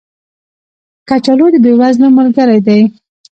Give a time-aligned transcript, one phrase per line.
[1.09, 2.81] کچالو د بې وزلو ملګری دی